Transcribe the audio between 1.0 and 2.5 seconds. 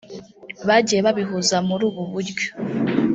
babihuza muri ubu buryo